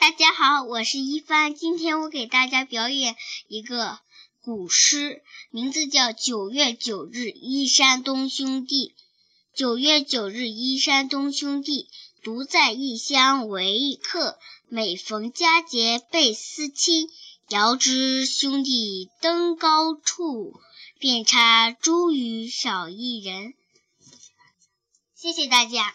[0.00, 3.16] 大家好，我是一帆，今天我给大家表演
[3.48, 3.98] 一个
[4.42, 8.94] 古诗，名字叫《九月九日忆山东兄弟》。
[9.58, 11.88] 九月九日忆山东兄弟，
[12.22, 14.38] 独在异乡为异客。
[14.68, 17.08] 每逢佳节倍思亲，
[17.48, 20.60] 遥知兄弟登高处，
[21.00, 23.52] 遍插茱萸少一人。
[25.16, 25.92] 谢谢大家。